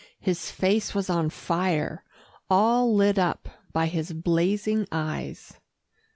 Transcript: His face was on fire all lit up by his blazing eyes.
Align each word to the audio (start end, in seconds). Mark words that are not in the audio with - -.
His 0.19 0.49
face 0.49 0.95
was 0.95 1.11
on 1.11 1.29
fire 1.29 2.03
all 2.49 2.91
lit 2.91 3.19
up 3.19 3.47
by 3.71 3.85
his 3.85 4.13
blazing 4.13 4.87
eyes. 4.91 5.59